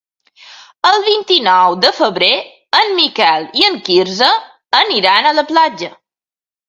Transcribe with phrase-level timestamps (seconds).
[0.91, 2.31] El vint-i-nou de febrer
[2.79, 4.31] en Miquel i en Quirze
[4.81, 5.93] aniran a la platja.